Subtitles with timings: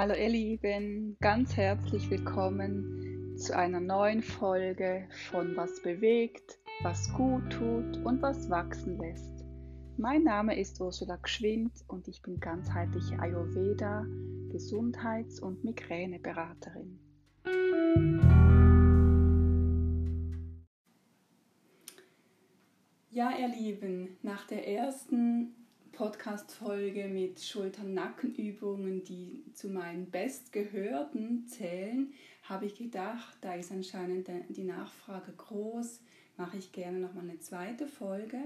[0.00, 7.50] Hallo ihr Lieben, ganz herzlich willkommen zu einer neuen Folge von Was bewegt, was gut
[7.50, 9.44] tut und was wachsen lässt.
[9.96, 14.06] Mein Name ist Ursula Gschwind und ich bin ganzheitliche Ayurveda,
[14.52, 17.00] Gesundheits- und Migräneberaterin.
[23.10, 25.56] Ja, ihr Lieben, nach der ersten
[25.98, 32.12] Podcast-Folge mit Schultern-Nackenübungen, die zu meinen bestgehörten zählen,
[32.44, 35.98] habe ich gedacht, da ist anscheinend die Nachfrage groß,
[36.36, 38.38] mache ich gerne nochmal eine zweite Folge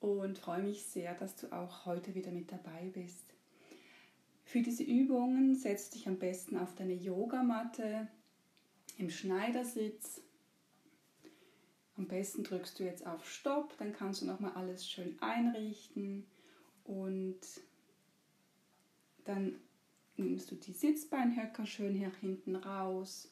[0.00, 3.32] und freue mich sehr, dass du auch heute wieder mit dabei bist.
[4.44, 8.08] Für diese Übungen setz dich am besten auf deine Yogamatte
[8.98, 10.20] im Schneidersitz.
[11.96, 16.26] Am besten drückst du jetzt auf Stopp, dann kannst du nochmal alles schön einrichten
[16.84, 17.40] und
[19.24, 19.56] dann
[20.16, 23.30] nimmst du die Sitzbeinhöcker schön hier hinten raus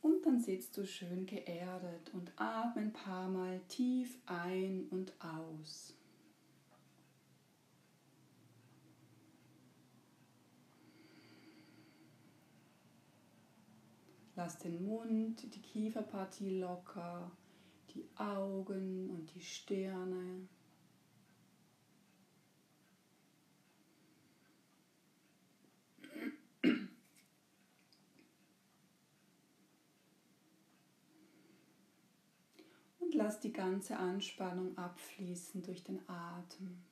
[0.00, 5.94] und dann sitzt du schön geerdet und atme ein paar Mal tief ein und aus.
[14.34, 17.30] Lass den Mund, die Kieferpartie locker,
[17.94, 20.48] die Augen und die Stirne.
[32.98, 36.82] Und lass die ganze Anspannung abfließen durch den Atem.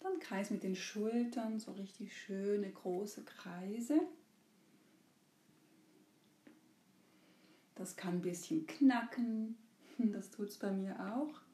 [0.00, 4.00] Dann kreis mit den Schultern so richtig schöne große Kreise.
[7.74, 9.56] Das kann ein bisschen knacken,
[9.98, 11.47] das tut es bei mir auch.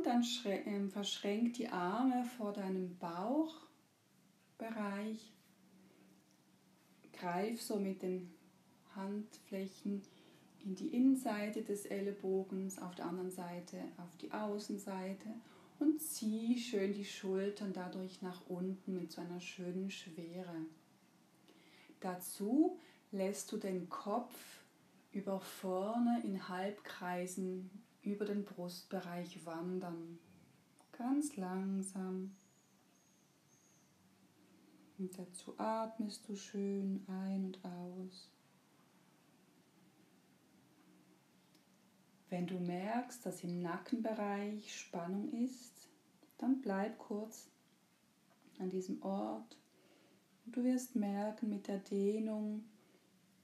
[0.00, 3.60] Und dann ähm, verschränk die Arme vor deinem Bauchbereich.
[7.12, 8.32] Greif so mit den
[8.96, 10.00] Handflächen
[10.64, 15.28] in die Innenseite des Ellenbogens, auf der anderen Seite auf die Außenseite
[15.78, 20.64] und zieh schön die Schultern dadurch nach unten mit so einer schönen Schwere.
[22.00, 22.78] Dazu
[23.12, 24.62] lässt du den Kopf
[25.12, 27.68] über vorne in Halbkreisen
[28.02, 30.18] über den Brustbereich wandern.
[30.92, 32.36] Ganz langsam.
[34.98, 38.30] Und dazu atmest du schön ein und aus.
[42.28, 45.88] Wenn du merkst, dass im Nackenbereich Spannung ist,
[46.38, 47.50] dann bleib kurz
[48.58, 49.56] an diesem Ort.
[50.44, 52.64] Und du wirst merken, mit der Dehnung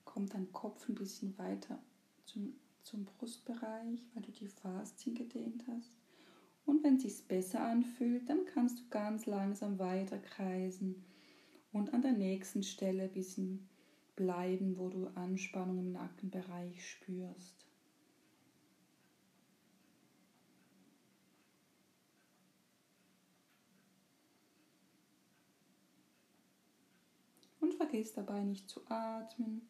[0.04, 1.78] kommt dein Kopf ein bisschen weiter
[2.26, 2.54] zum
[2.86, 5.92] zum Brustbereich, weil du die Faszien gedehnt hast.
[6.64, 11.04] Und wenn es sich besser anfühlt, dann kannst du ganz langsam weiter kreisen
[11.72, 13.68] und an der nächsten Stelle ein bisschen
[14.14, 17.66] bleiben, wo du Anspannung im Nackenbereich spürst.
[27.60, 29.68] Und vergiss dabei nicht zu atmen.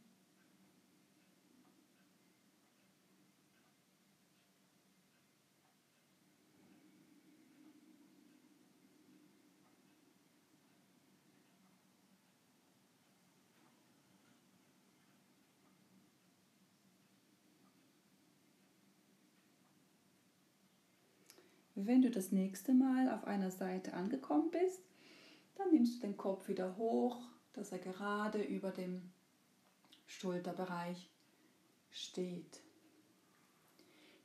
[21.78, 24.80] Wenn du das nächste Mal auf einer Seite angekommen bist,
[25.56, 27.18] dann nimmst du den Kopf wieder hoch,
[27.52, 29.12] dass er gerade über dem
[30.06, 31.10] Schulterbereich
[31.90, 32.62] steht.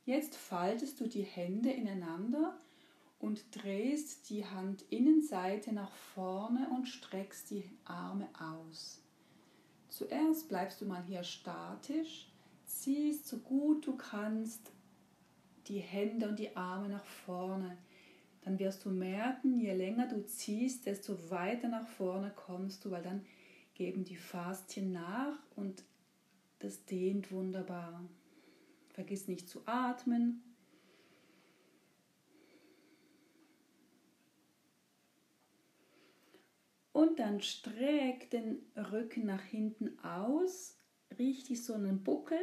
[0.06, 2.58] Jetzt faltest du die Hände ineinander
[3.18, 9.02] und drehst die Handinnenseite nach vorne und streckst die Arme aus.
[9.90, 12.32] Zuerst bleibst du mal hier statisch,
[12.64, 14.72] ziehst so gut du kannst
[15.68, 17.78] die Hände und die Arme nach vorne.
[18.42, 23.02] Dann wirst du merken, je länger du ziehst, desto weiter nach vorne kommst du, weil
[23.02, 23.24] dann
[23.74, 25.84] geben die Faszien nach und
[26.58, 28.04] das dehnt wunderbar.
[28.90, 30.42] Vergiss nicht zu atmen.
[36.92, 40.76] Und dann streck den Rücken nach hinten aus,
[41.18, 42.38] richtig so einen Buckel.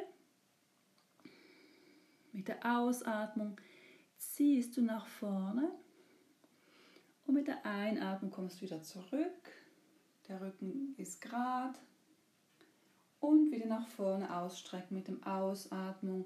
[2.32, 3.60] Mit der Ausatmung
[4.18, 5.72] ziehst du nach vorne
[7.26, 9.52] und mit der Einatmung kommst du wieder zurück.
[10.28, 11.78] der Rücken ist gerade
[13.20, 16.26] und wieder nach vorne ausstrecken mit dem Ausatmung.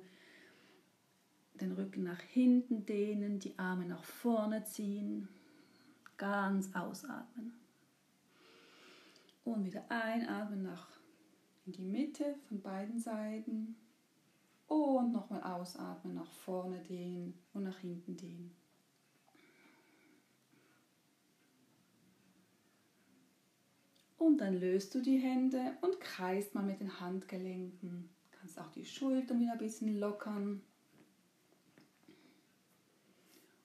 [1.56, 5.30] Den Rücken nach hinten dehnen, die Arme nach vorne ziehen,
[6.18, 7.54] ganz ausatmen.
[9.46, 10.88] Und wieder einatmen nach
[11.66, 13.76] in die Mitte von beiden Seiten.
[14.68, 18.56] Und nochmal ausatmen, nach vorne dehnen und nach hinten dehnen.
[24.18, 28.10] Und dann löst du die Hände und kreist mal mit den Handgelenken.
[28.32, 30.62] Du kannst auch die Schultern wieder ein bisschen lockern.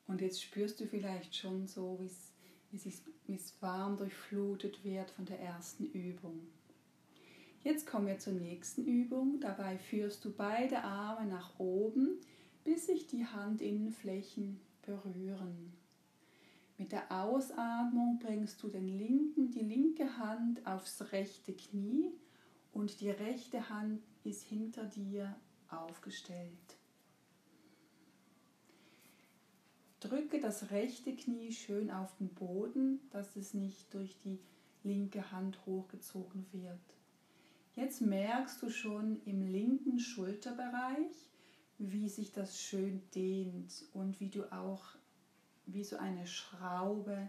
[0.09, 2.01] Und jetzt spürst du vielleicht schon so,
[2.73, 6.49] wie es warm durchflutet wird von der ersten Übung.
[7.69, 9.41] Jetzt kommen wir zur nächsten Übung.
[9.41, 12.19] Dabei führst du beide Arme nach oben,
[12.65, 15.75] bis sich die Handinnenflächen berühren.
[16.79, 22.11] Mit der Ausatmung bringst du den linken, die linke Hand aufs rechte Knie
[22.73, 25.37] und die rechte Hand ist hinter dir
[25.69, 26.79] aufgestellt.
[30.01, 34.39] Drücke das rechte Knie schön auf den Boden, dass es nicht durch die
[34.85, 36.98] linke Hand hochgezogen wird.
[37.79, 41.31] Jetzt merkst du schon im linken Schulterbereich,
[41.79, 44.85] wie sich das schön dehnt und wie du auch
[45.65, 47.29] wie so eine Schraube,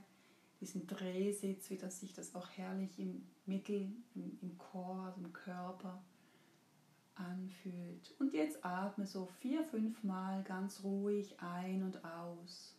[0.59, 6.03] diesen Drehsitz, wie das sich das auch herrlich im Mittel, im, im Chor, im Körper
[7.13, 8.15] anfühlt.
[8.17, 12.75] Und jetzt atme so vier, fünf Mal ganz ruhig ein und aus.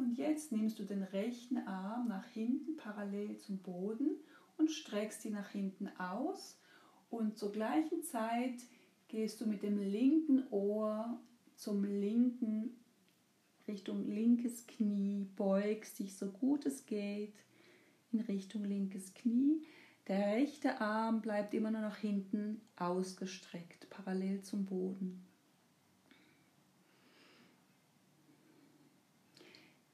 [0.00, 4.16] Und jetzt nimmst du den rechten Arm nach hinten parallel zum Boden
[4.56, 6.58] und streckst ihn nach hinten aus.
[7.10, 8.54] Und zur gleichen Zeit
[9.08, 11.20] gehst du mit dem linken Ohr
[11.54, 12.78] zum linken,
[13.68, 17.34] Richtung linkes Knie, beugst dich so gut es geht
[18.10, 19.66] in Richtung linkes Knie.
[20.08, 25.26] Der rechte Arm bleibt immer nur nach hinten ausgestreckt, parallel zum Boden.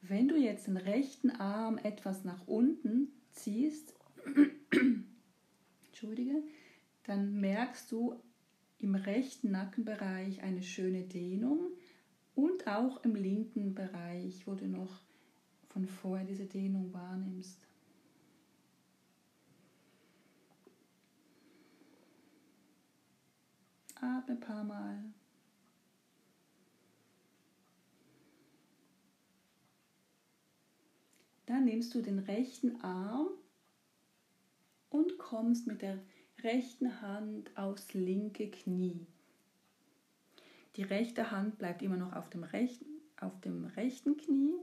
[0.08, 3.94] Wenn du jetzt den rechten Arm etwas nach unten ziehst,
[5.87, 6.43] Entschuldige,
[7.05, 8.20] dann merkst du
[8.79, 11.70] im rechten Nackenbereich eine schöne Dehnung
[12.35, 15.00] und auch im linken Bereich, wo du noch
[15.70, 17.67] von vorher diese Dehnung wahrnimmst.
[23.97, 25.03] Atme ein paar Mal.
[31.46, 33.28] Dann nimmst du den rechten Arm
[34.90, 35.98] und kommst mit der
[36.43, 39.06] rechten Hand aufs linke Knie.
[40.76, 42.87] Die rechte Hand bleibt immer noch auf dem rechten,
[43.20, 44.56] auf dem rechten Knie.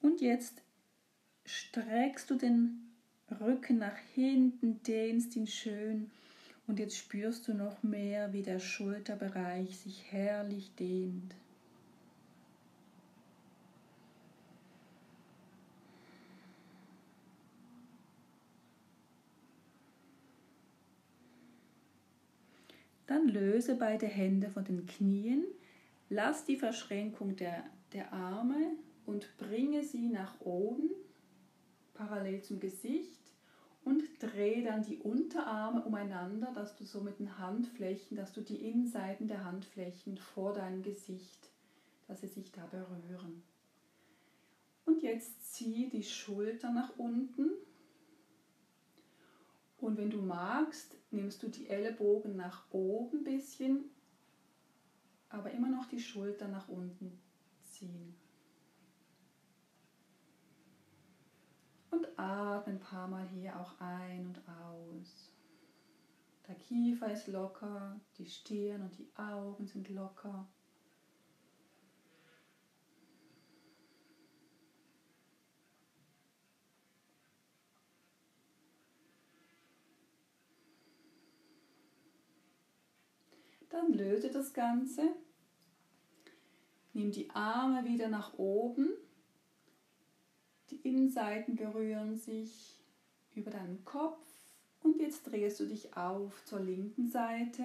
[0.00, 0.62] Und jetzt
[1.44, 2.92] streckst du den
[3.40, 6.10] Rücken nach hinten, dehnst ihn schön
[6.66, 11.34] und jetzt spürst du noch mehr, wie der Schulterbereich sich herrlich dehnt.
[23.06, 25.44] Dann löse beide Hände von den Knien,
[26.08, 28.72] lass die Verschränkung der, der Arme
[29.04, 30.90] und bringe sie nach oben,
[31.94, 33.20] parallel zum Gesicht
[33.84, 38.68] und drehe dann die Unterarme umeinander, dass du so mit den Handflächen, dass du die
[38.68, 41.50] Innenseiten der Handflächen vor deinem Gesicht,
[42.08, 43.42] dass sie sich da berühren.
[44.84, 47.50] Und jetzt zieh die Schulter nach unten
[49.78, 53.90] und wenn du magst, nimmst du die Ellenbogen nach oben ein bisschen,
[55.28, 57.20] aber immer noch die Schulter nach unten
[57.62, 58.16] ziehen.
[61.90, 65.32] Und atme ein paar Mal hier auch ein und aus.
[66.48, 70.48] Der Kiefer ist locker, die Stirn und die Augen sind locker.
[83.76, 85.02] Dann löse das Ganze.
[86.94, 88.88] Nimm die Arme wieder nach oben.
[90.70, 92.80] Die Innenseiten berühren sich
[93.34, 94.24] über deinen Kopf
[94.82, 97.64] Und jetzt drehst du dich auf zur linken Seite.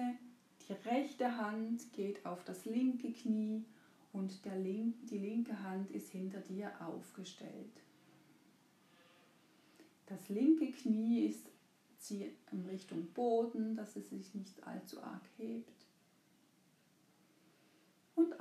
[0.68, 3.64] Die rechte Hand geht auf das linke Knie
[4.12, 7.72] und der link, die linke Hand ist hinter dir aufgestellt.
[10.04, 11.46] Das linke Knie ist
[12.10, 15.81] in Richtung Boden, dass es sich nicht allzu arg hebt.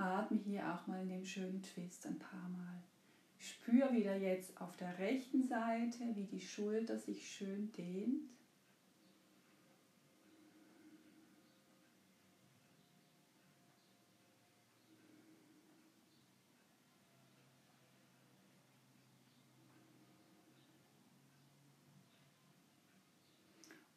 [0.02, 2.84] Atme hier auch mal in dem schönen Twist ein paar Mal.
[3.38, 8.30] Spür wieder jetzt auf der rechten Seite, wie die Schulter sich schön dehnt.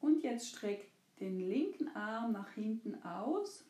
[0.01, 3.65] Und jetzt streck den linken Arm nach hinten aus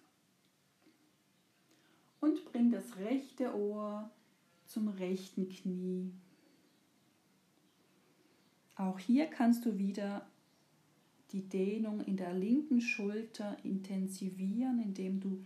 [2.25, 4.11] und bring das rechte Ohr
[4.65, 6.11] zum rechten Knie.
[8.77, 10.27] Auch hier kannst du wieder
[11.33, 15.45] die Dehnung in der linken Schulter intensivieren, indem du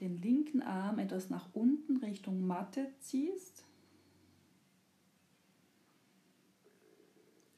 [0.00, 3.64] den linken Arm etwas nach unten Richtung Matte ziehst.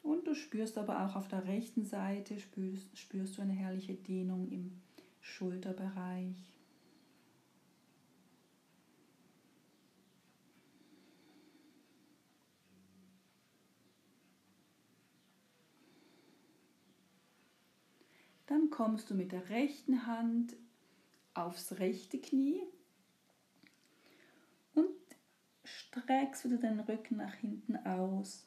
[0.02, 4.50] Und du spürst aber auch auf der rechten Seite, spürst, spürst du eine herrliche Dehnung
[4.50, 4.72] im
[5.20, 6.59] Schulterbereich.
[18.70, 20.56] Kommst du mit der rechten Hand
[21.34, 22.62] aufs rechte Knie
[24.74, 24.88] und
[25.64, 28.46] streckst wieder den Rücken nach hinten aus.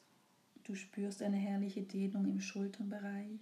[0.64, 3.40] Du spürst eine herrliche Dehnung im Schulternbereich.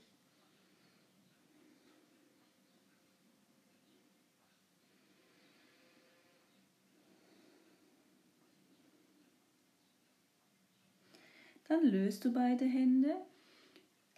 [11.69, 13.17] Dann löst du beide Hände,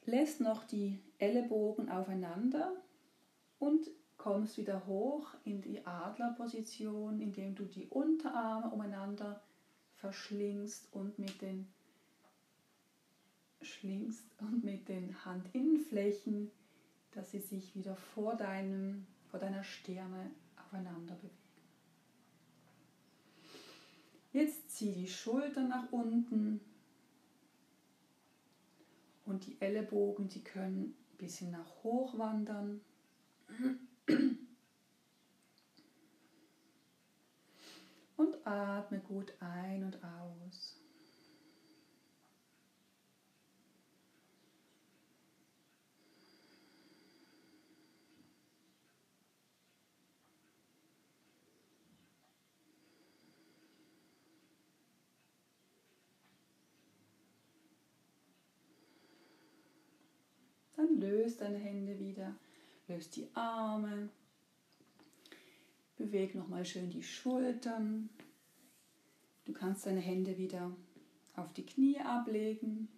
[0.06, 2.72] lässt noch die Ellenbogen aufeinander
[3.58, 9.42] und kommst wieder hoch in die Adlerposition, indem du die Unterarme umeinander
[9.96, 11.66] verschlingst und mit den
[13.62, 16.50] schlingst und mit den Handinnenflächen,
[17.12, 21.34] dass sie sich wieder vor, deinem, vor deiner Stirne aufeinander bewegen.
[24.32, 26.60] Jetzt zieh die Schultern nach unten
[29.34, 32.80] und die Ellenbogen, die können ein bisschen nach hoch wandern.
[38.16, 40.73] Und atme gut ein und aus.
[60.94, 62.34] Löst deine Hände wieder,
[62.86, 64.10] löst die Arme,
[65.96, 68.10] beweg nochmal schön die Schultern.
[69.44, 70.74] Du kannst deine Hände wieder
[71.34, 72.88] auf die Knie ablegen.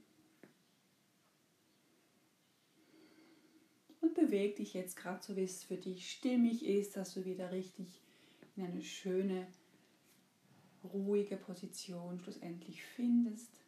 [4.00, 7.50] Und beweg dich jetzt gerade so, wie es für dich stimmig ist, dass du wieder
[7.50, 8.02] richtig
[8.56, 9.46] in eine schöne,
[10.84, 13.65] ruhige Position schlussendlich findest.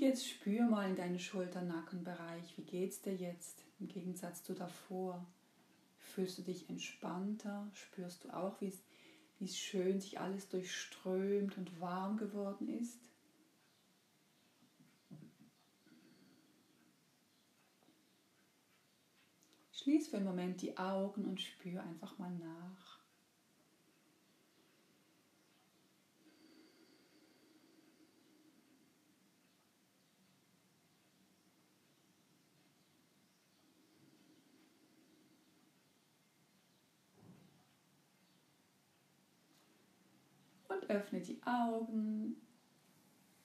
[0.00, 2.56] Jetzt spür mal in deinen Schulter-Nackenbereich.
[2.56, 5.26] Wie geht's dir jetzt im Gegensatz zu davor?
[5.98, 7.70] Fühlst du dich entspannter?
[7.74, 8.72] Spürst du auch, wie
[9.40, 12.98] es schön sich alles durchströmt und warm geworden ist?
[19.72, 22.99] Schließ für einen Moment die Augen und spür einfach mal nach.
[40.90, 42.36] Öffne die Augen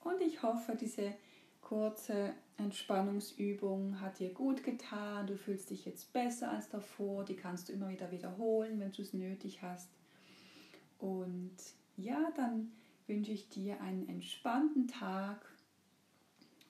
[0.06, 1.14] und ich hoffe, diese
[1.62, 5.26] kurze Entspannungsübung hat dir gut getan.
[5.26, 7.26] Du fühlst dich jetzt besser als davor.
[7.26, 9.90] Die kannst du immer wieder wiederholen, wenn du es nötig hast.
[11.00, 11.56] Und
[11.98, 12.72] ja, dann
[13.08, 15.44] wünsche ich dir einen entspannten Tag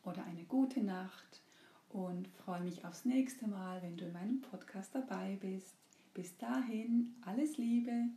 [0.04, 1.42] oder eine gute Nacht
[1.90, 5.76] und freue mich aufs nächste Mal, wenn du in meinem Podcast dabei bist.
[6.14, 8.10] Bis dahin, alles Liebe.